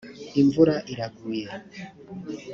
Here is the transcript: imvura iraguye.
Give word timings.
imvura 0.41 0.75
iraguye. 0.91 1.45